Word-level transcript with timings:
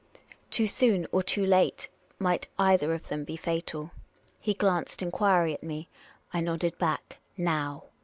Too 0.49 0.65
soon 0.65 1.05
or 1.11 1.21
too 1.21 1.45
late 1.45 1.87
might 2.17 2.49
either 2.57 2.91
of 2.95 3.07
them 3.09 3.23
be 3.23 3.37
fatal. 3.37 3.91
He 4.39 4.55
glanced 4.55 5.03
enquiry 5.03 5.53
at 5.53 5.61
me. 5.61 5.89
I 6.33 6.39
nodded 6.41 6.79
back," 6.79 7.19
Now 7.37 7.83